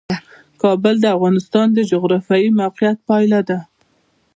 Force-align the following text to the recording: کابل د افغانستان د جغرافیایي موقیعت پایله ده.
کابل 0.61 0.95
د 1.01 1.05
افغانستان 1.17 1.67
د 1.73 1.79
جغرافیایي 1.91 2.49
موقیعت 2.61 2.97
پایله 3.09 3.39
ده. 3.49 3.59